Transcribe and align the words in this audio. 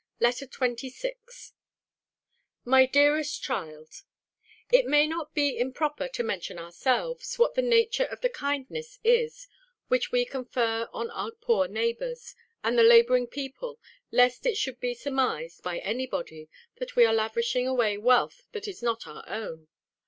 LETTER 0.19 0.47
XXVI 0.47 1.51
MY 2.65 2.87
DEAREST 2.87 3.43
CHILD, 3.43 4.01
It 4.71 4.87
may 4.87 5.05
not 5.05 5.35
be 5.35 5.55
improper 5.55 6.07
to 6.07 6.23
mention 6.23 6.57
ourselves, 6.57 7.37
what 7.37 7.53
the 7.53 7.61
nature 7.61 8.05
of 8.05 8.21
the 8.21 8.29
kindnesses 8.29 8.97
is, 9.03 9.47
which 9.89 10.11
we 10.11 10.25
confer 10.25 10.89
on 10.91 11.11
our 11.11 11.29
poor 11.29 11.67
neighbours, 11.67 12.33
and 12.63 12.79
the 12.79 12.83
labouring 12.83 13.27
people, 13.27 13.79
lest 14.11 14.47
it 14.47 14.57
should 14.57 14.79
be 14.79 14.95
surmised, 14.95 15.61
by 15.61 15.77
any 15.77 16.07
body, 16.07 16.49
that 16.77 16.95
we 16.95 17.05
are 17.05 17.13
lavishing 17.13 17.67
away 17.67 17.95
wealth 17.99 18.47
that 18.53 18.67
is 18.67 18.81
not 18.81 19.05
our 19.05 19.23
own. 19.27 19.67